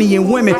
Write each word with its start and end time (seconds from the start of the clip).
money 0.00 0.16
and 0.16 0.30
women 0.30 0.59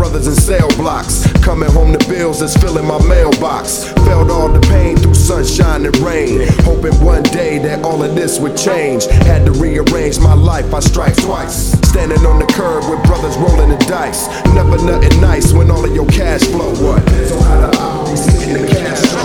brothers 0.00 0.26
in 0.26 0.34
cell 0.34 0.68
blocks. 0.78 1.30
Coming 1.44 1.70
home 1.70 1.92
to 1.92 2.08
bills 2.08 2.40
that's 2.40 2.56
filling 2.56 2.86
my 2.86 2.98
mailbox. 3.06 3.84
Felt 4.08 4.30
all 4.30 4.48
the 4.48 4.60
pain 4.72 4.96
through 4.96 5.12
sunshine 5.12 5.84
and 5.84 5.94
rain. 5.98 6.48
Hoping 6.64 6.94
one 7.04 7.22
day 7.24 7.58
that 7.58 7.84
all 7.84 8.02
of 8.02 8.14
this 8.14 8.40
would 8.40 8.56
change. 8.56 9.04
Had 9.04 9.44
to 9.44 9.52
rearrange 9.52 10.18
my 10.18 10.32
life, 10.32 10.72
I 10.72 10.80
strike 10.80 11.16
twice. 11.16 11.72
Standing 11.90 12.24
on 12.24 12.38
the 12.38 12.46
curb 12.46 12.88
with 12.88 13.04
brothers 13.04 13.36
rolling 13.36 13.68
the 13.68 13.76
dice. 13.84 14.26
Never 14.54 14.78
nothing 14.82 15.20
nice 15.20 15.52
when 15.52 15.70
all 15.70 15.84
of 15.84 15.94
your 15.94 16.06
cash 16.06 16.44
flow. 16.44 16.70
What? 16.82 17.06
So 17.28 17.38
how 17.42 17.60
to 17.60 18.58
the 18.58 18.66
cash 18.68 19.00
flow? 19.00 19.19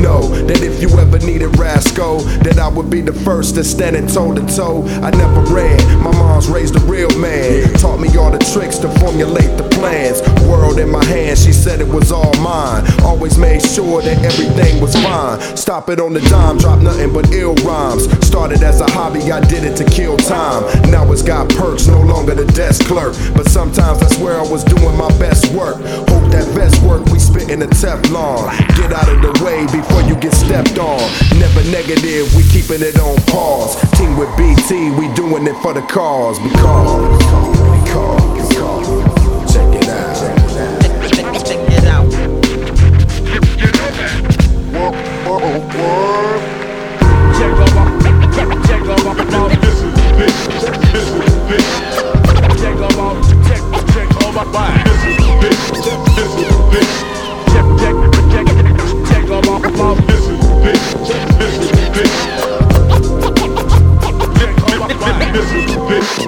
Know 0.00 0.28
that 0.46 0.62
if 0.62 0.80
you 0.80 0.88
ever 0.98 1.18
needed 1.18 1.58
Rasco, 1.58 2.20
that 2.44 2.58
I 2.58 2.68
would 2.68 2.88
be 2.88 3.02
the 3.02 3.12
first 3.12 3.56
to 3.56 3.64
standing 3.64 4.06
toe 4.06 4.32
to 4.32 4.40
toe. 4.46 4.82
I 5.02 5.10
never 5.10 5.42
ran. 5.52 5.76
My 6.02 6.10
mom's 6.12 6.48
raised 6.48 6.74
a 6.76 6.80
real 6.80 7.10
man. 7.18 7.68
Taught 7.74 8.00
me 8.00 8.08
all 8.16 8.30
the 8.30 8.38
tricks 8.38 8.78
to 8.78 8.88
formulate 9.00 9.58
the 9.58 9.68
plans. 9.76 10.22
World 10.48 10.78
in 10.78 10.90
my 10.90 11.04
hands, 11.04 11.44
she 11.44 11.52
said 11.52 11.80
it 11.80 11.88
was 11.88 12.10
all 12.10 12.32
mine. 12.40 12.82
Always 13.02 13.36
made 13.36 13.60
sure 13.60 14.00
that 14.00 14.24
everything 14.24 14.80
was 14.80 14.94
fine. 14.94 15.38
Stop 15.54 15.90
it 15.90 16.00
on 16.00 16.14
the 16.14 16.20
dime, 16.32 16.56
drop 16.56 16.80
nothing 16.80 17.12
but 17.12 17.30
ill 17.32 17.54
rhymes. 17.56 18.08
Started 18.26 18.62
as 18.62 18.80
a 18.80 18.90
hobby, 18.92 19.30
I 19.30 19.40
did 19.40 19.64
it 19.64 19.76
to 19.76 19.84
kill 19.84 20.16
time. 20.16 20.64
Now 20.90 21.10
it's 21.12 21.22
got 21.22 21.50
perks, 21.50 21.86
no 21.88 22.00
longer 22.00 22.34
the 22.34 22.46
desk 22.52 22.86
clerk. 22.86 23.14
But 23.36 23.48
sometimes 23.48 24.00
that's 24.00 24.16
where 24.16 24.38
I 24.40 24.48
was 24.48 24.64
doing 24.64 24.96
my 24.96 25.10
best 25.18 25.52
work. 25.52 25.76
Hope 26.08 26.30
that 26.32 26.48
best 26.56 26.82
work 26.82 27.04
we 27.06 27.18
spit 27.18 27.50
in 27.50 27.60
the 27.60 27.66
Teflon. 27.66 28.48
Get 28.76 28.92
out 28.92 29.08
of 29.08 29.20
the 29.20 29.44
way 29.44 29.66
before 29.66 29.89
you 29.98 30.16
get 30.16 30.32
stepped 30.32 30.78
on. 30.78 31.00
Never 31.38 31.62
negative, 31.70 32.34
we 32.34 32.42
keeping 32.44 32.82
it 32.82 32.98
on 32.98 33.16
pause. 33.26 33.76
Team 33.92 34.16
with 34.16 34.30
BT, 34.36 34.90
we 34.90 35.12
doing 35.14 35.46
it 35.46 35.56
for 35.62 35.72
the 35.72 35.82
cause. 35.82 36.38
Because, 36.38 37.18
because, 37.84 38.48
because, 38.48 38.99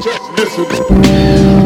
Check 0.02 0.20
out 0.40 1.61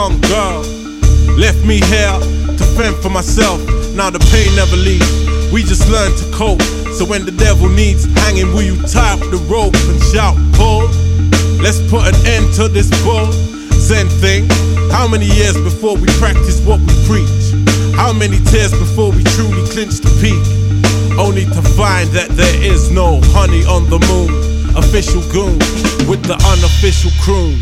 young 0.00 0.20
girl. 0.32 0.64
Left 1.36 1.60
me 1.66 1.76
here 1.92 2.16
to 2.56 2.64
fend 2.76 2.96
for 3.04 3.10
myself, 3.10 3.60
now 3.92 4.08
the 4.08 4.22
pain 4.32 4.48
never 4.56 4.76
leaves. 4.76 5.12
We 5.52 5.60
just 5.60 5.90
learn 5.92 6.08
to 6.16 6.24
cope. 6.32 6.62
So 6.96 7.04
when 7.04 7.26
the 7.28 7.36
devil 7.36 7.68
needs 7.68 8.08
hanging, 8.24 8.48
will 8.54 8.62
you 8.62 8.80
tie 8.88 9.12
up 9.12 9.20
the 9.28 9.36
rope 9.44 9.76
and 9.92 10.00
shout, 10.08 10.36
pull? 10.56 10.88
Let's 11.60 11.84
put 11.92 12.08
an 12.08 12.16
end 12.24 12.48
to 12.56 12.68
this 12.68 12.88
bull 13.04 13.28
Zen 13.76 14.08
thing. 14.24 14.48
How 14.88 15.06
many 15.06 15.26
years 15.26 15.56
before 15.60 15.96
we 16.00 16.08
practice 16.16 16.64
what 16.64 16.80
we 16.80 16.94
preach? 17.04 17.52
How 17.92 18.12
many 18.12 18.40
tears 18.48 18.72
before 18.72 19.12
we 19.12 19.22
truly 19.36 19.68
clinch 19.68 20.00
the 20.00 20.12
peak? 20.24 20.40
Only 21.20 21.44
to 21.44 21.62
find 21.76 22.08
that 22.16 22.30
there 22.40 22.56
is 22.64 22.90
no 22.90 23.20
honey 23.36 23.68
on 23.68 23.84
the 23.92 24.00
moon. 24.08 24.32
Official 24.80 25.20
goon 25.28 25.58
with 26.08 26.24
the 26.24 26.40
unofficial 26.48 27.12
croon. 27.20 27.60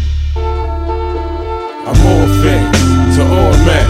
I'm 1.88 1.96
all 2.04 2.28
things 2.44 3.16
to 3.16 3.22
all 3.24 3.56
men, 3.64 3.88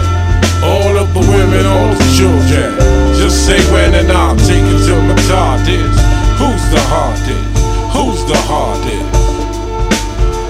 all 0.63 0.95
of 0.95 1.13
the 1.13 1.19
women, 1.19 1.65
all 1.65 1.91
the 1.91 2.09
children. 2.15 2.71
Just 3.19 3.45
say 3.45 3.59
when 3.73 3.93
and 3.93 4.09
I'll 4.09 4.37
take 4.37 4.63
till 4.87 5.01
my 5.03 5.19
is. 5.67 5.95
Who's 6.39 6.63
the 6.71 6.79
hardest? 6.87 7.43
Who's 7.91 8.23
the 8.23 8.39
hardest? 8.47 9.03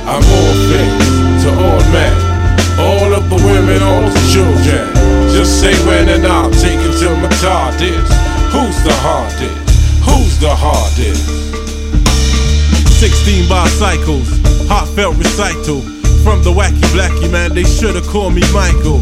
I'm 0.06 0.22
all 0.22 0.56
things 0.70 1.42
to 1.42 1.50
all 1.50 1.82
men, 1.90 2.14
all 2.78 3.18
of 3.18 3.26
the 3.34 3.42
women, 3.42 3.82
all 3.82 4.06
the 4.06 4.24
children. 4.30 4.86
Just 5.34 5.60
say 5.60 5.74
when 5.90 6.08
and 6.08 6.28
I'll 6.28 6.52
take 6.52 6.78
till 7.02 7.18
my 7.18 7.34
is. 7.82 8.10
Who's 8.54 8.78
the 8.86 8.94
hardest? 9.02 9.58
Who's 10.06 10.38
the 10.38 10.54
hardest? 10.54 11.26
16 13.00 13.50
bar 13.50 13.68
cycles, 13.70 14.30
heartfelt 14.70 15.18
recital 15.18 15.99
from 16.24 16.44
the 16.44 16.52
wacky 16.52 16.86
blacky 16.96 17.32
man, 17.32 17.54
they 17.54 17.64
should've 17.64 18.08
called 18.08 18.34
me 18.34 18.42
Michael. 18.54 19.00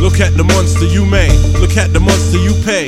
Look 0.00 0.20
at 0.20 0.36
the 0.36 0.44
monster 0.44 0.86
you 0.86 1.04
made, 1.04 1.34
look 1.60 1.76
at 1.76 1.92
the 1.92 2.00
monster 2.00 2.38
you 2.38 2.52
pay. 2.64 2.86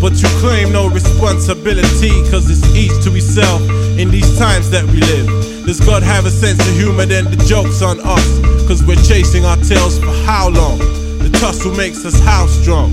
But 0.00 0.20
you 0.20 0.28
claim 0.40 0.72
no 0.72 0.88
responsibility, 0.88 2.12
cause 2.30 2.50
it's 2.50 2.64
each 2.74 2.92
to 3.04 3.10
himself 3.10 3.62
in 3.98 4.10
these 4.10 4.38
times 4.38 4.70
that 4.70 4.84
we 4.84 5.00
live. 5.00 5.26
Does 5.66 5.80
God 5.80 6.02
have 6.02 6.26
a 6.26 6.30
sense 6.30 6.60
of 6.60 6.74
humor? 6.74 7.06
Then 7.06 7.24
the 7.24 7.40
joke's 7.48 7.82
on 7.82 8.00
us, 8.00 8.26
cause 8.68 8.84
we're 8.84 9.00
chasing 9.02 9.44
our 9.44 9.56
tails 9.56 9.98
for 9.98 10.12
how 10.28 10.48
long? 10.48 10.78
The 11.18 11.30
tussle 11.40 11.74
makes 11.74 12.04
us 12.04 12.18
house 12.20 12.52
strong. 12.60 12.90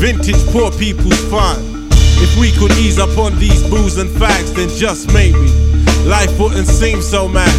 Vintage 0.00 0.40
poor 0.48 0.70
people's 0.72 1.20
fun. 1.30 1.60
If 2.22 2.38
we 2.38 2.50
could 2.52 2.72
ease 2.78 2.98
up 2.98 3.18
on 3.18 3.36
these 3.38 3.62
booze 3.68 3.98
and 3.98 4.08
fags, 4.10 4.54
then 4.54 4.68
just 4.70 5.12
maybe 5.12 5.52
life 6.08 6.38
wouldn't 6.38 6.68
seem 6.68 7.02
so 7.02 7.28
mad. 7.28 7.54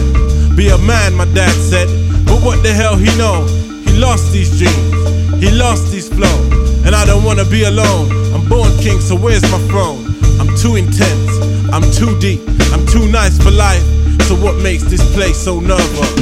Be 0.55 0.70
a 0.70 0.77
man, 0.77 1.13
my 1.13 1.25
dad 1.25 1.51
said. 1.51 2.04
What 2.45 2.61
the 2.61 2.71
hell 2.71 2.95
he 2.95 3.09
know? 3.17 3.41
He 3.89 3.97
lost 3.97 4.31
these 4.31 4.55
dreams, 4.59 5.41
he 5.41 5.49
lost 5.49 5.91
these 5.91 6.07
flow. 6.07 6.37
And 6.85 6.93
I 6.93 7.03
don't 7.03 7.23
wanna 7.23 7.43
be 7.43 7.63
alone. 7.63 8.05
I'm 8.35 8.47
born 8.47 8.69
king, 8.77 8.99
so 9.01 9.15
where's 9.15 9.41
my 9.49 9.57
throne? 9.65 10.05
I'm 10.39 10.55
too 10.55 10.75
intense, 10.75 11.31
I'm 11.73 11.81
too 11.89 12.13
deep, 12.19 12.41
I'm 12.71 12.85
too 12.85 13.07
nice 13.07 13.35
for 13.41 13.49
life. 13.49 13.81
So 14.27 14.35
what 14.35 14.61
makes 14.61 14.83
this 14.83 15.01
place 15.15 15.37
so 15.37 15.59
nervous? 15.59 16.13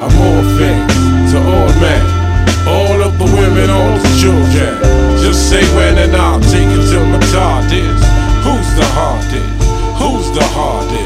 I'm 0.00 0.14
all 0.24 0.44
things 0.56 1.32
to 1.32 1.36
all 1.36 1.72
men, 1.84 2.02
all 2.66 3.02
of 3.04 3.12
the 3.18 3.28
women, 3.36 3.68
all 3.68 3.98
the 4.00 4.12
children. 4.22 4.72
Just 5.20 5.50
say 5.50 5.60
when 5.76 5.98
and 5.98 6.16
I'll 6.16 6.40
take 6.40 6.70
it 6.72 6.88
till 6.88 7.04
my 7.04 7.20
is. 7.76 8.00
Who's 8.40 8.70
the 8.80 8.88
hardest? 8.96 9.68
Who's 10.00 10.30
the 10.32 10.44
hardest? 10.56 10.99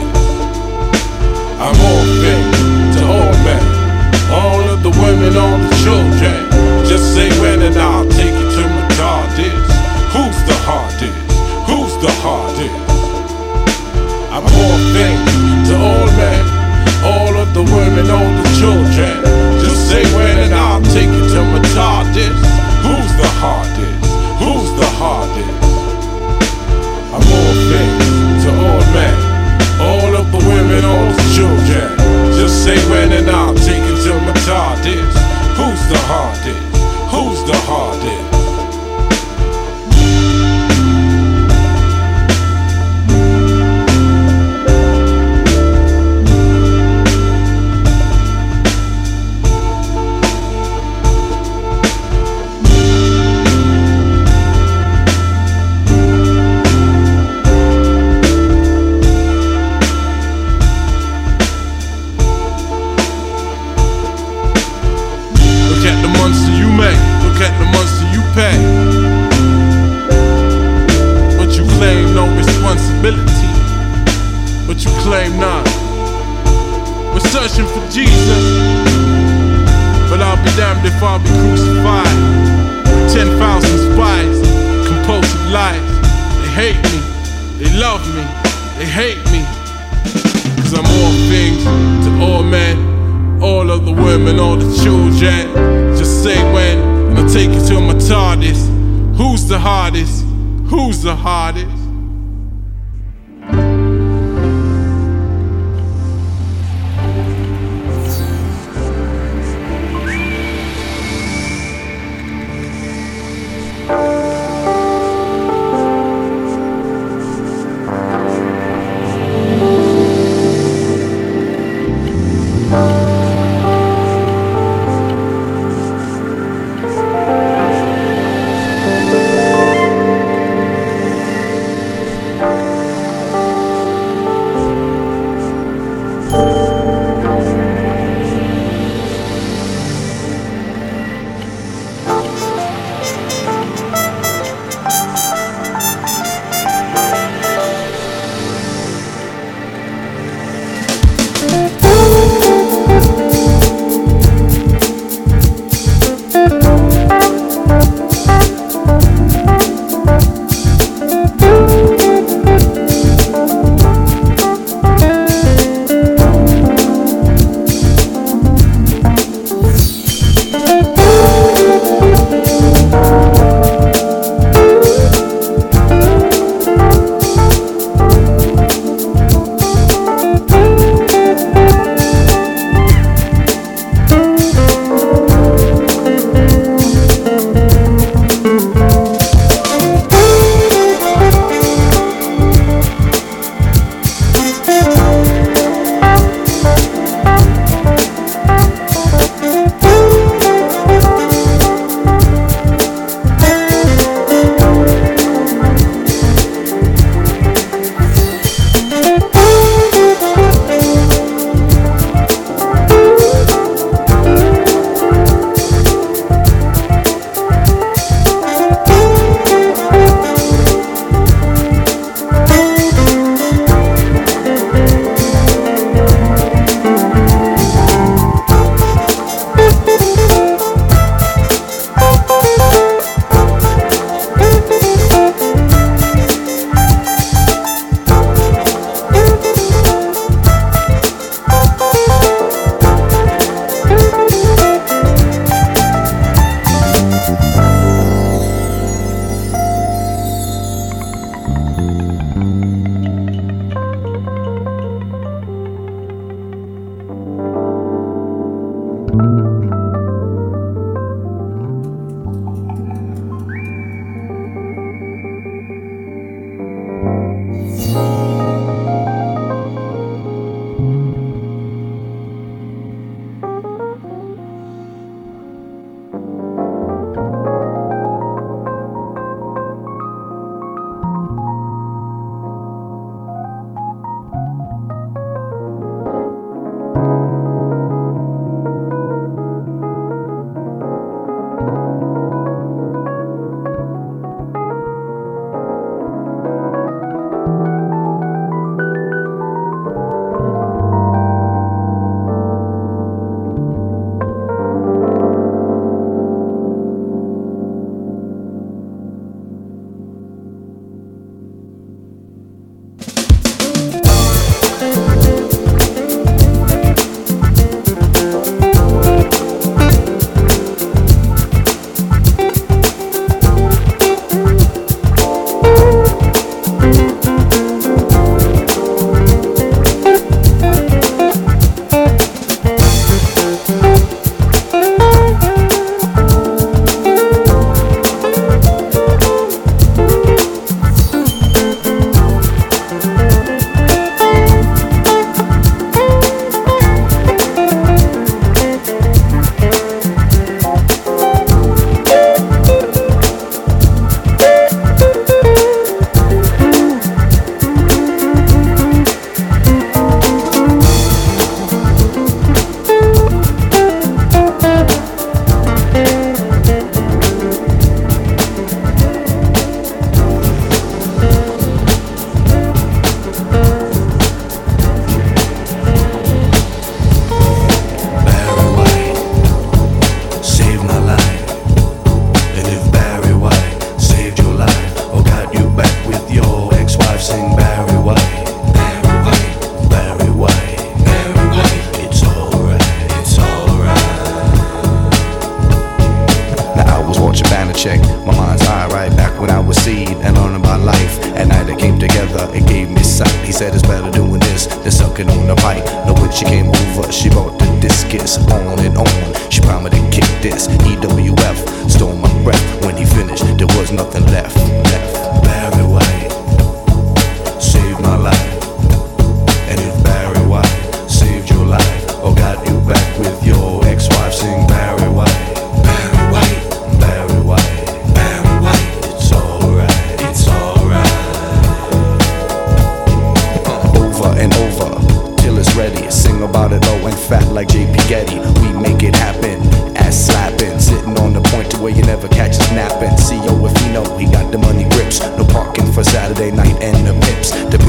I'm 1.64 1.80
all 1.80 2.04
things 2.20 2.96
to 2.96 3.02
all 3.08 3.32
men, 3.40 3.64
all 4.28 4.60
of 4.68 4.82
the 4.82 4.90
women, 5.00 5.32
all 5.34 5.56
the 5.56 5.72
children. 5.80 6.36
Just 6.84 7.14
say 7.14 7.30
when 7.40 7.62
and 7.62 7.74
I'll 7.78 8.06
take 8.10 8.36
you 8.36 8.48
to 8.56 8.62
my 8.68 8.84
TARDIS. 9.00 9.64
Who's 10.12 10.40
the 10.44 10.58
hardest? 10.68 11.16
Who's 11.64 11.94
the 12.04 12.12
hardest? 12.20 12.76
I'm 14.28 14.44
all 14.44 14.78
things 14.92 15.68
to 15.70 15.74
all 15.88 16.06
men, 16.20 16.44
all 17.00 17.34
of 17.34 17.54
the 17.54 17.62
women, 17.62 18.10
all 18.12 18.32
the 18.40 18.48
children. 18.60 19.24
Just 19.64 19.88
say 19.88 20.04
when 20.14 20.36
and 20.44 20.52
I'll 20.52 20.82
take 20.92 21.08
you 21.08 21.24
to 21.32 21.40
my 21.48 21.60
TARDIS. 21.72 22.40
Who's 22.84 23.12
the 23.16 23.30
hardest? 23.40 23.93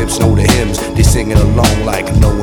Bad, 0.05 0.21
uh, 0.21 0.35
the 0.35 0.43
hymns. 0.43 0.77
They 0.95 1.01
singing 1.01 1.37
along 1.37 1.83
like 1.83 2.05
would 2.05 2.34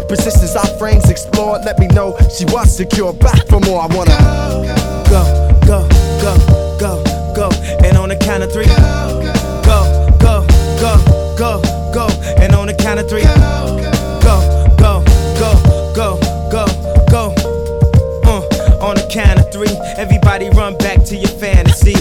the 0.00 0.06
positions 0.06 0.54
our 0.56 0.66
frames 0.78 1.08
explored 1.10 1.64
let 1.64 1.78
me 1.78 1.86
know 1.88 2.16
she 2.36 2.44
was 2.46 2.74
secure. 2.74 3.12
Back 3.12 3.46
for 3.48 3.60
more, 3.60 3.82
I 3.82 3.86
wanna 3.86 4.14
go, 5.08 5.22
go, 5.66 5.88
go, 6.20 6.34
go, 6.78 7.02
go. 7.34 7.48
And 7.84 7.96
on 7.96 8.08
the 8.08 8.16
count 8.16 8.42
of 8.42 8.52
three, 8.52 8.66
go, 8.66 10.08
go, 10.20 10.46
go 10.80 11.18
go, 11.38 11.62
go, 11.94 12.08
and 12.42 12.54
on 12.54 12.66
the 12.66 12.74
count 12.74 12.98
of 13.00 13.08
three, 13.08 13.22
go, 13.22 14.74
go, 14.76 15.04
go, 15.38 15.62
go, 15.94 16.18
go, 16.50 16.66
go. 17.10 17.34
Uh, 18.24 18.84
on 18.84 18.96
the 18.96 19.08
count 19.10 19.38
of 19.38 19.52
three, 19.52 19.70
everybody 19.96 20.50
run 20.50 20.76
back 20.78 21.04
to 21.04 21.16
your 21.16 21.30
fantasy. 21.30 21.94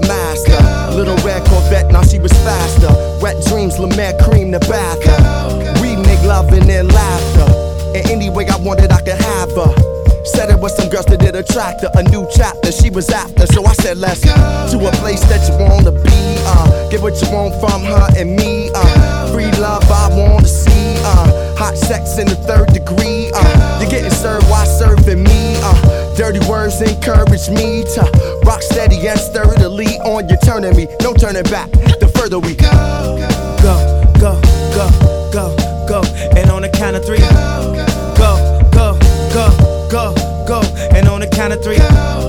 Master. 0.00 0.58
Little 0.94 1.16
red 1.26 1.46
Corvette, 1.46 1.90
now 1.90 2.02
she 2.02 2.18
was 2.18 2.32
faster. 2.44 2.92
Wet 3.20 3.36
dreams, 3.46 3.78
La 3.78 3.88
Mer 3.96 4.16
cream 4.22 4.50
the 4.50 4.60
bath. 4.60 5.00
We 5.80 5.96
make 5.96 6.22
love 6.22 6.52
and 6.52 6.68
then 6.68 6.88
laughter. 6.88 7.48
And 7.96 8.06
any 8.10 8.30
way 8.30 8.46
I 8.48 8.56
wanted, 8.56 8.92
I 8.92 9.00
could 9.00 9.20
have 9.20 9.52
her. 9.54 9.72
Said 10.24 10.50
it 10.50 10.58
was 10.58 10.74
some 10.74 10.88
girls 10.88 11.06
that 11.06 11.20
did 11.20 11.36
attract 11.36 11.82
her. 11.82 11.90
A 11.94 12.02
new 12.02 12.26
chapter 12.34 12.72
she 12.72 12.90
was 12.90 13.10
after. 13.10 13.46
So 13.46 13.64
I 13.66 13.74
said, 13.74 13.98
let's 13.98 14.24
go 14.24 14.32
to 14.32 14.88
a 14.88 14.92
place 15.02 15.20
that 15.28 15.46
you 15.46 15.54
wanna 15.60 15.92
be. 15.92 16.20
Uh, 16.48 16.88
get 16.88 17.02
what 17.02 17.20
you 17.20 17.28
want 17.30 17.54
from 17.60 17.82
her 17.84 18.08
and 18.16 18.34
me. 18.34 18.70
Uh, 18.74 19.32
free 19.32 19.52
love 19.60 19.84
I 19.90 20.08
wanna 20.16 20.48
see. 20.48 20.96
Uh, 21.04 21.54
hot 21.56 21.76
sex 21.76 22.18
in 22.18 22.26
the 22.26 22.36
third 22.36 22.72
degree. 22.72 23.30
Uh, 23.34 23.80
you're 23.80 23.90
getting 23.90 24.10
served 24.10 24.48
while 24.48 24.66
serving 24.66 25.22
me. 25.22 25.33
Uh, 26.80 26.84
encourage 26.86 27.48
me 27.50 27.84
to 27.84 28.02
rock 28.44 28.60
steady 28.62 29.06
and 29.06 29.18
sturdily 29.18 29.86
on 30.00 30.28
you 30.28 30.36
turning 30.44 30.76
me. 30.76 30.88
No 31.02 31.12
turning 31.12 31.44
back. 31.44 31.70
The 31.70 32.10
further 32.16 32.38
we 32.40 32.54
go, 32.54 32.70
go, 33.62 34.10
go, 34.18 34.40
go, 34.74 35.30
go, 35.32 35.56
go. 35.86 36.02
And 36.36 36.50
on 36.50 36.62
the 36.62 36.68
count 36.68 36.96
of 36.96 37.04
three, 37.04 37.18
go, 37.18 38.68
go, 38.72 38.98
go, 39.32 39.48
go, 39.90 40.14
go. 40.46 40.62
And 40.96 41.08
on 41.08 41.20
the 41.20 41.28
count 41.28 41.52
of 41.52 41.62
three, 41.62 41.76
go, 41.78 41.88
go, 41.92 42.23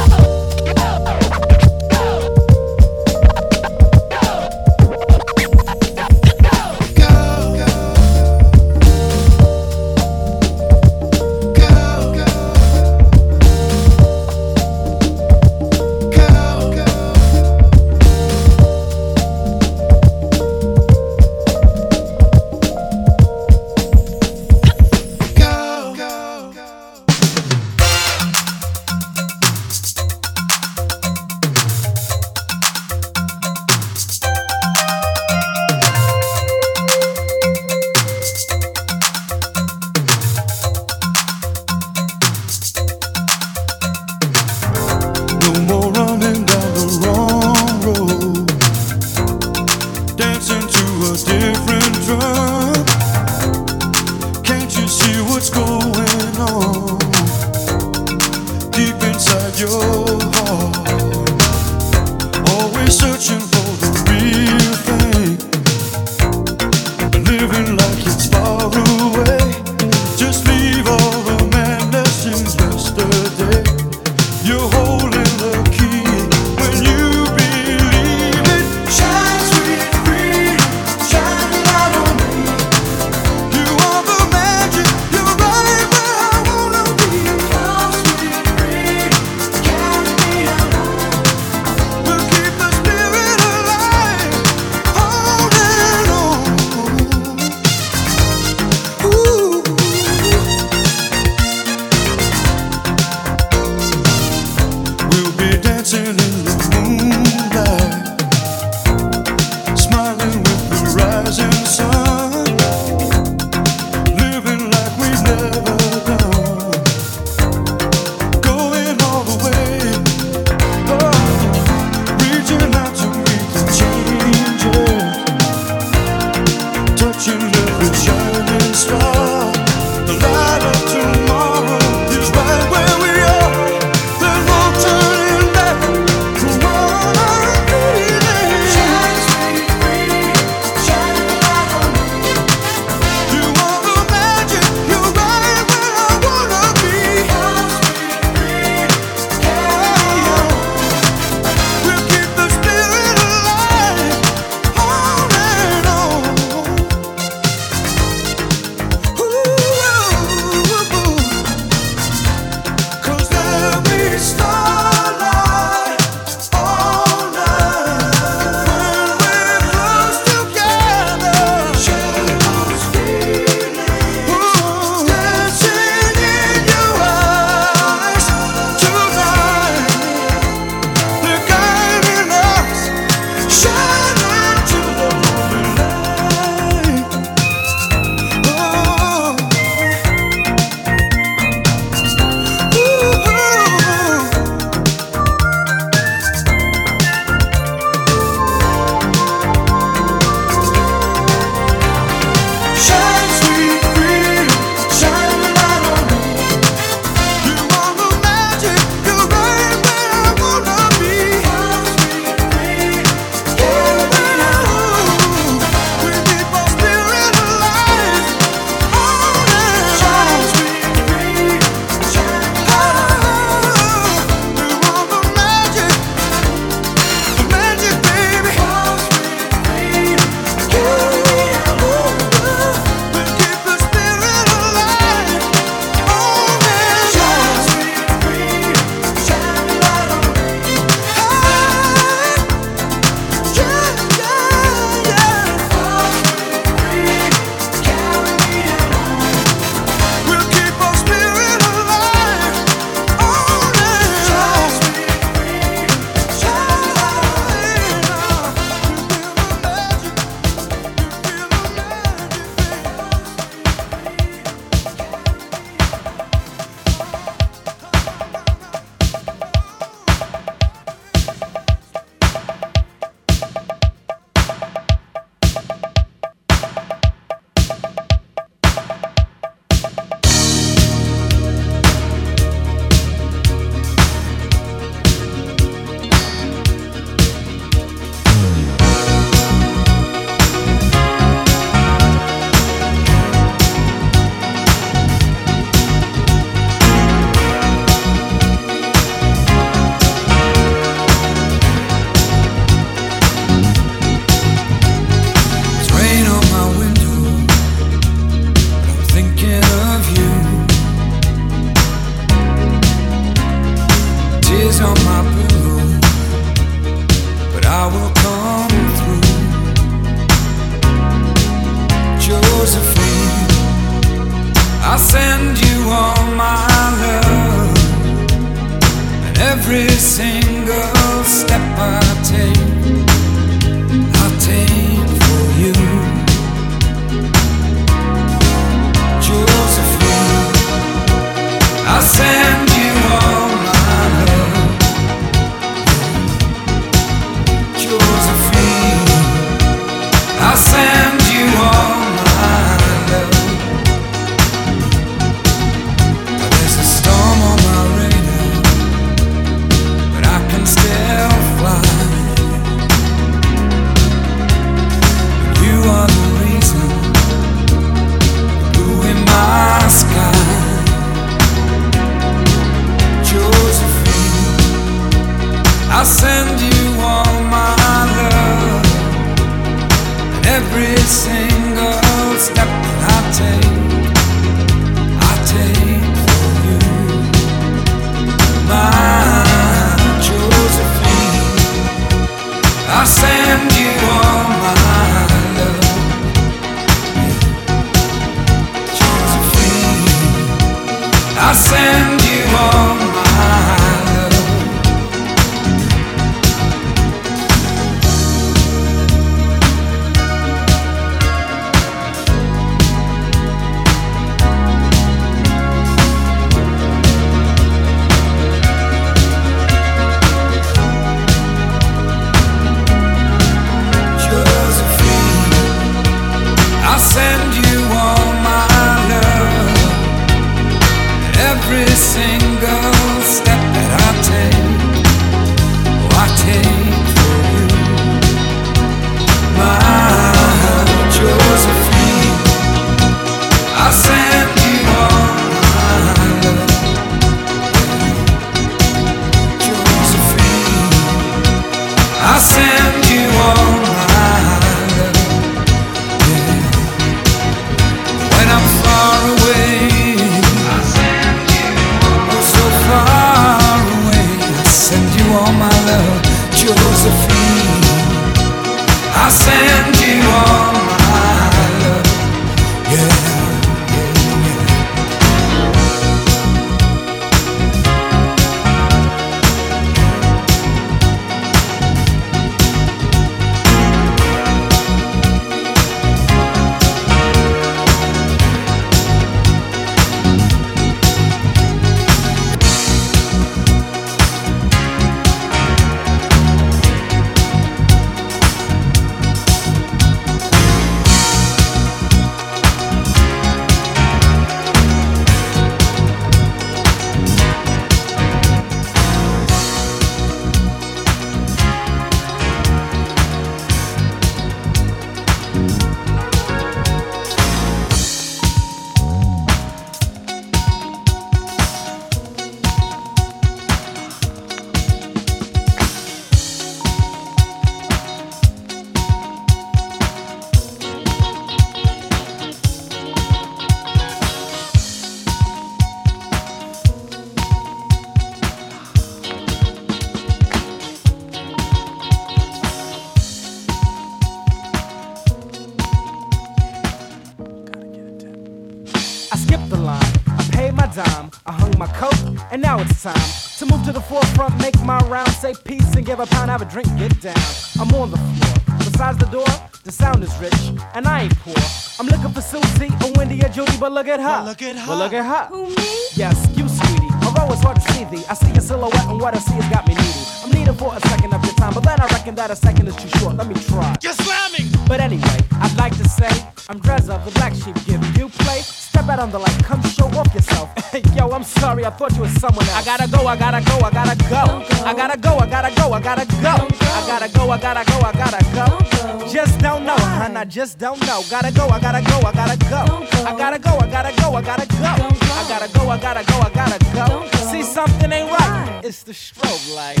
at 564.18 564.38
her. 564.40 564.44
look 564.44 564.62
at 564.62 564.76
her. 564.76 564.88
Well, 564.88 564.98
look 564.98 565.12
at 565.12 565.24
her. 565.24 565.44
Who, 565.54 565.66
me? 565.68 565.90
Yes, 566.14 566.36
you, 566.56 566.68
sweetie. 566.68 567.08
Although 567.24 567.52
it's 567.52 567.62
hard 567.62 567.76
to 567.80 567.92
see 567.92 568.04
thee, 568.04 568.24
I 568.28 568.34
see 568.34 568.50
your 568.52 568.60
silhouette, 568.60 569.06
and 569.06 569.20
what 569.20 569.34
I 569.34 569.38
see 569.38 569.54
has 569.54 569.68
got 569.72 569.86
me 569.86 569.94
needy. 569.94 570.24
I'm 570.44 570.50
needing 570.50 570.74
for 570.74 570.94
a 570.94 571.00
second 571.08 571.32
of 571.34 571.44
your 571.44 571.54
time, 571.54 571.74
but 571.74 571.84
then 571.84 572.00
I 572.00 572.06
reckon 572.06 572.34
that 572.36 572.50
a 572.50 572.56
second 572.56 572.88
is 572.88 572.96
too 572.96 573.08
short. 573.18 573.36
Let 573.36 573.46
me 573.46 573.54
try. 573.54 573.96
You're 574.02 574.12
slamming! 574.14 574.70
But 574.86 575.00
anyway, 575.00 575.38
I'd 575.60 575.76
like 575.76 575.96
to 575.98 576.08
say, 576.08 576.30
I'm 576.68 576.80
Drezza, 576.80 577.22
the 577.24 577.30
black 577.32 577.54
sheep 577.54 577.76
giving 577.86 578.14
you 578.14 578.28
play. 578.28 578.62
Step 579.08 579.20
on 579.20 579.30
the 579.30 579.38
light, 579.38 579.64
come 579.64 579.82
show 579.84 580.04
off 580.20 580.34
yourself. 580.34 580.68
Yo, 581.16 581.30
I'm 581.30 581.42
sorry, 581.42 581.86
I 581.86 581.88
thought 581.88 582.12
you 582.12 582.20
was 582.20 582.32
someone 582.32 582.66
else. 582.68 582.76
I 582.76 582.84
gotta 582.84 583.08
go, 583.10 583.26
I 583.26 583.38
gotta 583.38 583.64
go, 583.64 583.78
I 583.80 583.90
gotta 583.90 584.16
go. 584.28 584.44
I 584.84 584.92
gotta 584.92 585.18
go, 585.18 585.38
I 585.38 585.46
gotta 585.48 585.74
go, 585.74 585.92
I 585.94 586.00
gotta 586.02 586.26
go. 586.26 586.52
I 586.52 587.04
gotta 587.08 587.28
go, 587.32 587.50
I 587.50 587.58
gotta 587.58 587.90
go, 587.90 587.98
I 588.04 588.12
gotta 588.12 588.44
go. 588.52 589.26
Just 589.32 589.60
don't 589.60 589.86
know, 589.86 589.96
hun, 589.96 590.36
I 590.36 590.44
just 590.44 590.78
don't 590.78 591.00
know. 591.06 591.22
Gotta 591.30 591.50
go, 591.52 591.68
I 591.68 591.80
gotta 591.80 592.02
go, 592.02 592.18
I 592.18 592.32
gotta 592.34 592.58
go. 592.68 592.84
I 593.24 593.34
gotta 593.34 593.58
go, 593.58 593.78
I 593.78 593.88
gotta 593.88 594.14
go, 594.20 594.34
I 594.34 594.42
gotta 594.42 594.66
go. 594.66 594.76
I 594.76 595.44
gotta 595.48 595.72
go, 595.72 595.88
I 595.88 595.98
gotta 595.98 596.24
go, 596.30 596.40
I 596.40 596.50
gotta 596.50 596.78
go. 596.92 597.26
See, 597.50 597.62
something 597.62 598.12
ain't 598.12 598.30
right. 598.30 598.82
It's 598.84 599.04
the 599.04 599.12
strobe 599.12 599.74
light. 599.74 600.00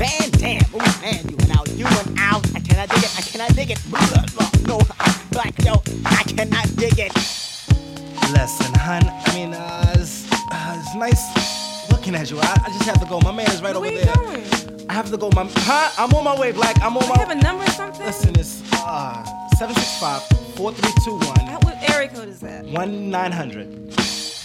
Van 0.00 0.30
Dam, 0.30 0.64
oh 0.72 0.98
man, 1.02 1.28
you 1.28 1.36
went 1.36 1.58
out, 1.58 1.68
you 1.76 1.84
went 1.84 2.18
out. 2.18 2.42
I 2.56 2.60
cannot 2.60 2.88
dig 2.88 3.04
it, 3.04 3.18
I 3.18 3.20
cannot 3.20 3.54
dig 3.54 3.70
it. 3.70 3.80
Blah, 3.90 4.00
blah, 4.34 4.50
No, 4.66 4.80
black, 5.30 5.62
no, 5.62 5.82
I 6.06 6.22
cannot 6.22 6.74
dig 6.76 6.98
it. 6.98 7.49
Listen, 8.32 8.72
hun, 8.74 9.02
I 9.08 9.34
mean, 9.34 9.54
uh, 9.54 9.92
it's, 9.96 10.30
uh, 10.32 10.76
it's 10.78 10.94
nice 10.94 11.90
looking 11.90 12.14
at 12.14 12.30
you. 12.30 12.38
I, 12.40 12.62
I 12.64 12.68
just 12.68 12.84
have 12.84 13.00
to 13.00 13.06
go. 13.06 13.20
My 13.20 13.32
man 13.32 13.50
is 13.50 13.60
right 13.62 13.74
over 13.74 13.80
Where 13.80 13.92
you 13.92 14.04
there. 14.04 14.14
going? 14.14 14.90
I 14.90 14.92
have 14.92 15.10
to 15.10 15.16
go. 15.16 15.30
My, 15.34 15.48
huh? 15.52 15.90
I'm 15.98 16.12
on 16.14 16.24
my 16.24 16.38
way, 16.38 16.52
Black. 16.52 16.80
I'm 16.82 16.96
on 16.96 17.02
Do 17.02 17.08
my 17.08 17.14
you 17.14 17.20
have 17.20 17.30
a 17.30 17.34
number 17.36 17.64
or 17.64 17.68
something? 17.68 18.04
Listen, 18.06 18.30
it's 18.38 18.62
uh, 18.74 19.24
765 19.56 20.22
4321 20.56 21.62
What 21.64 21.90
area 21.90 22.08
code 22.08 22.28
is 22.28 22.40
that? 22.40 22.64
1900. 22.66 23.86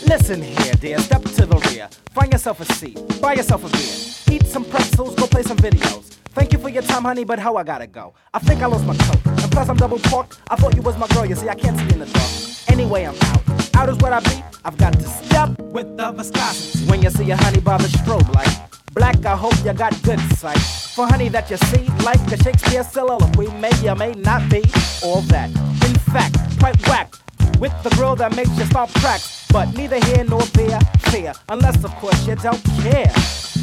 Listen 0.07 0.41
here, 0.41 0.73
dear, 0.79 0.99
step 0.99 1.21
to 1.23 1.45
the 1.45 1.57
rear. 1.71 1.89
Find 2.13 2.31
yourself 2.31 2.59
a 2.61 2.65
seat, 2.73 2.99
buy 3.21 3.33
yourself 3.33 3.63
a 3.65 3.69
beer. 3.69 4.35
Eat 4.37 4.45
some 4.47 4.63
pretzels, 4.65 5.15
go 5.15 5.25
play 5.27 5.41
some 5.43 5.57
videos. 5.57 6.13
Thank 6.35 6.53
you 6.53 6.59
for 6.59 6.69
your 6.69 6.83
time, 6.83 7.03
honey, 7.03 7.23
but 7.23 7.39
how 7.39 7.55
I 7.55 7.63
gotta 7.63 7.87
go? 7.87 8.13
I 8.33 8.39
think 8.39 8.61
I 8.61 8.67
lost 8.67 8.85
my 8.85 8.95
coat. 8.97 9.25
And 9.25 9.51
plus, 9.51 9.69
I'm 9.69 9.77
double 9.77 9.99
parked. 9.99 10.39
I 10.49 10.55
thought 10.57 10.75
you 10.75 10.81
was 10.81 10.97
my 10.97 11.07
girl, 11.07 11.25
you 11.25 11.35
see, 11.35 11.49
I 11.49 11.55
can't 11.55 11.77
see 11.77 11.93
in 11.93 11.99
the 11.99 12.05
dark. 12.05 12.54
Anyway, 12.75 13.05
I'm 13.05 13.15
out. 13.15 13.75
Out 13.75 13.87
is 13.89 13.97
where 13.99 14.11
I 14.11 14.19
be. 14.19 14.43
I've 14.65 14.77
got 14.77 14.91
to 14.91 15.03
step 15.03 15.57
with 15.59 15.95
the 15.95 16.11
viscosity. 16.11 16.85
When 16.89 17.01
you 17.01 17.09
see 17.09 17.31
a 17.31 17.37
honey 17.37 17.61
by 17.61 17.77
the 17.77 17.87
strobe 17.87 18.27
light. 18.35 18.53
Black, 18.93 19.25
I 19.25 19.37
hope 19.37 19.55
you 19.63 19.71
got 19.71 19.93
good 20.03 20.19
sight. 20.35 20.59
For 20.93 21.07
honey 21.07 21.29
that 21.29 21.49
you 21.49 21.55
see, 21.55 21.87
like 22.03 22.19
the 22.25 22.35
Shakespeare 22.43 22.83
soliloquy, 22.83 23.47
may 23.61 23.71
or 23.87 23.95
may 23.95 24.11
not 24.11 24.49
be 24.49 24.61
all 25.01 25.21
that. 25.21 25.49
In 25.87 25.95
fact, 26.11 26.35
quite 26.59 26.75
whack 26.89 27.13
with 27.59 27.71
the 27.81 27.91
grill 27.91 28.17
that 28.17 28.35
makes 28.35 28.51
you 28.57 28.65
stop 28.65 28.89
tracks. 28.99 29.44
But 29.51 29.73
neither 29.75 29.99
here 30.05 30.23
nor 30.23 30.41
there, 30.53 30.79
fear, 31.09 31.33
unless 31.49 31.83
of 31.83 31.91
course 31.95 32.27
you 32.27 32.35
don't 32.35 32.63
care. 32.81 33.11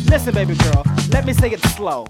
Listen, 0.07 0.35
baby 0.35 0.55
girl, 0.57 0.85
let 1.11 1.25
me 1.25 1.33
say 1.33 1.51
it 1.51 1.61
slow. 1.77 2.07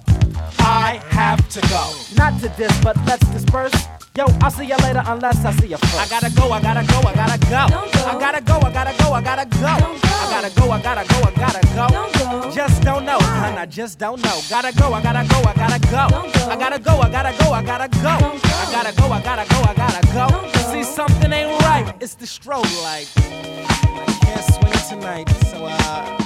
I 0.59 1.01
have 1.11 1.49
to 1.51 1.61
go. 1.69 1.93
Not 2.17 2.41
to 2.41 2.49
this, 2.57 2.73
but 2.83 2.97
let's 3.07 3.27
disperse. 3.31 3.75
Yo, 4.15 4.27
I'll 4.43 4.51
see 4.51 4.67
you 4.67 4.77
later 4.77 5.03
unless 5.07 5.43
I 5.45 5.53
see 5.53 5.69
you 5.69 5.79
first. 5.79 5.99
I 5.99 6.07
gotta 6.07 6.31
go, 6.37 6.53
I 6.53 6.61
gotta 6.61 6.87
go, 6.87 6.99
I 7.09 7.15
gotta 7.15 7.39
go. 7.39 7.49
go. 7.49 8.07
I 8.07 8.21
gotta 8.21 8.41
go, 8.43 8.61
I 8.61 8.71
gotta 8.71 9.03
go, 9.03 9.13
I 9.13 9.23
gotta 9.23 9.47
go. 9.47 9.61
go. 9.61 9.67
I 9.67 10.29
gotta 10.31 10.61
go, 10.61 10.71
I 10.71 10.83
gotta 10.83 11.09
go, 11.09 11.29
I 11.29 11.33
gotta 11.35 11.67
go. 11.75 11.89
Don't 11.89 12.13
go. 12.43 12.51
Just 12.51 12.83
don't 12.83 13.07
know, 13.07 13.19
hun, 13.19 13.57
I 13.57 13.65
just 13.65 13.99
don't 13.99 14.23
know. 14.23 14.41
Gotta 14.51 14.77
go, 14.77 14.93
I 14.93 15.03
gotta 15.03 15.27
go, 15.29 15.39
I 15.49 15.55
gotta 15.55 15.79
go. 15.89 16.51
I 16.51 16.57
gotta 16.57 16.79
go, 16.79 17.01
I 17.01 17.09
gotta 17.11 17.35
go, 17.43 17.53
I 17.53 17.63
gotta 17.63 17.89
go. 17.89 18.09
I 18.11 18.69
gotta 18.71 19.01
go, 19.01 19.07
I 19.11 19.23
gotta 19.23 19.49
go, 19.49 19.63
I 19.63 19.75
gotta 19.75 20.07
go. 20.13 20.73
See, 20.73 20.83
something 20.85 21.33
ain't 21.33 21.59
right. 21.63 21.95
It's 22.01 22.15
the 22.15 22.27
strobe 22.27 22.69
light. 22.83 23.72
I 24.09 24.19
can't 24.23 24.45
swing 24.55 24.89
tonight, 24.89 25.29
so 25.51 25.65
uh, 25.65 26.19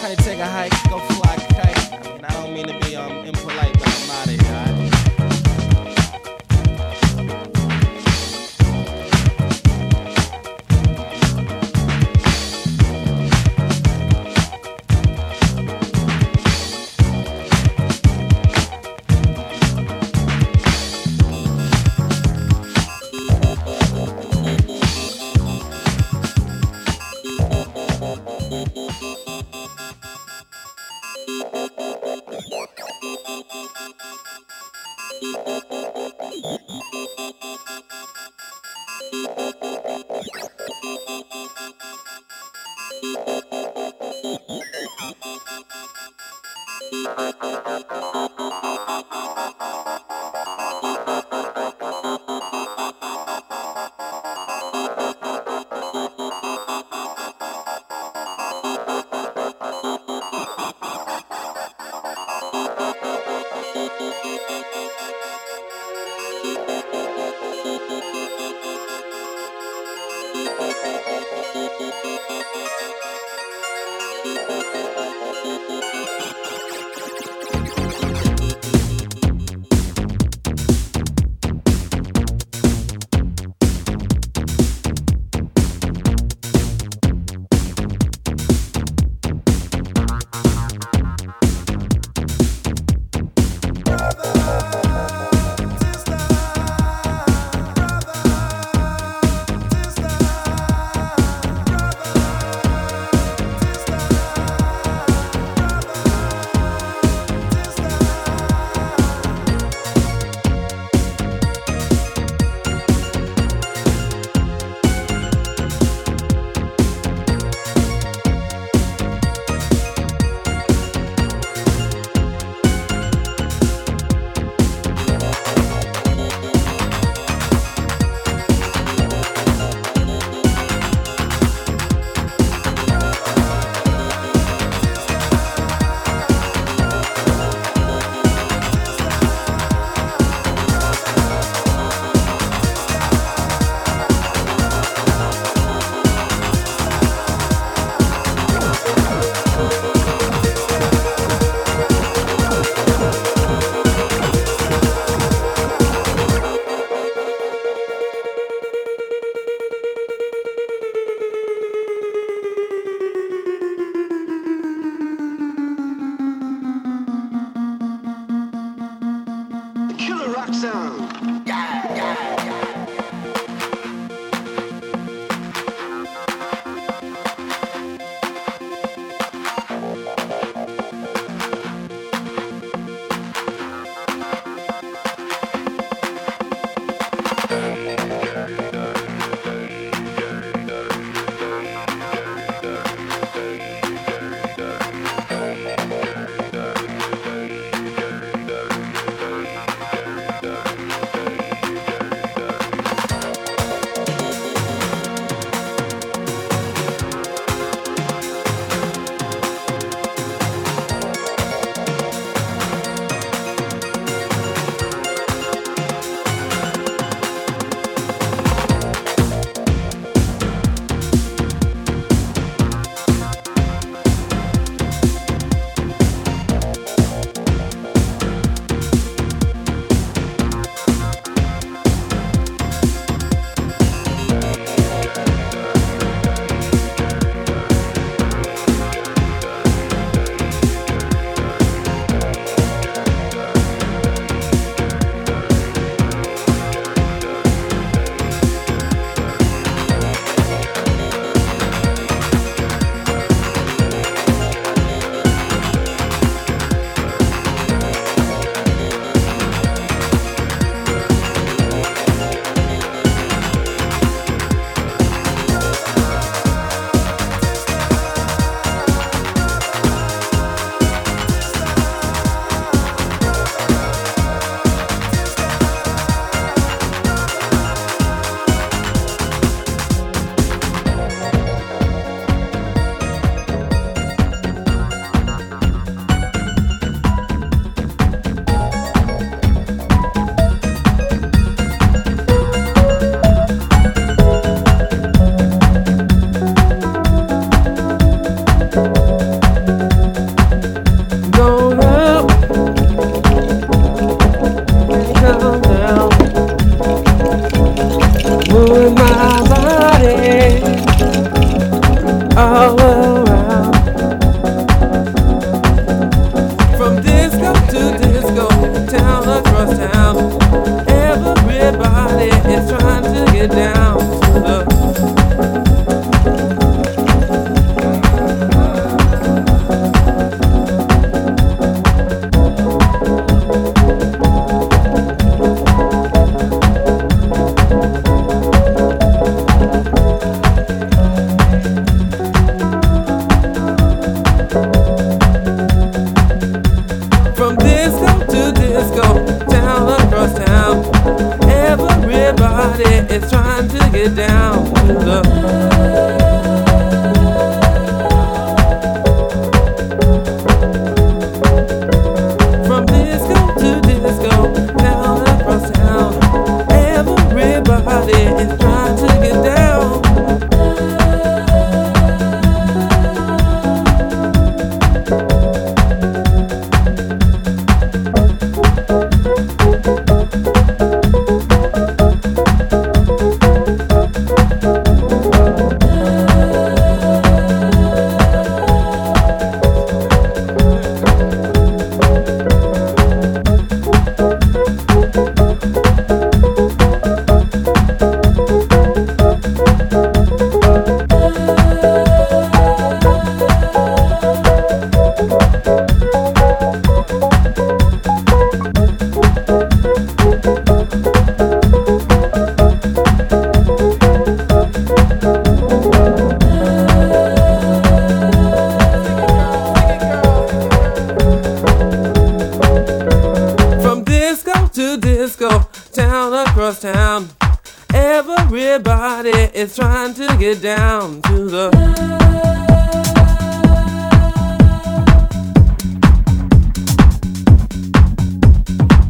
honey, 0.00 0.16
take 0.16 0.38
a 0.38 0.46
hike, 0.46 0.72
go 0.88 0.98
fly 1.00 1.34
a 1.34 1.54
kite. 1.54 1.92
I 1.92 2.12
mean, 2.12 2.24
I 2.24 2.32
don't 2.34 2.52
mean 2.54 2.66
to 2.66 2.78
be 2.86 2.96
um 2.96 3.24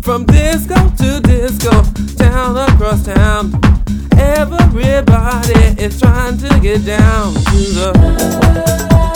From 0.04 0.26
disco 0.26 0.74
to 0.98 1.18
disco, 1.22 1.70
town 2.18 2.58
across 2.58 3.06
town. 3.06 3.58
Everybody 4.18 5.82
is 5.82 5.98
trying 5.98 6.36
to 6.36 6.60
get 6.60 6.84
down 6.84 7.32
to 7.32 7.40
the. 7.40 9.13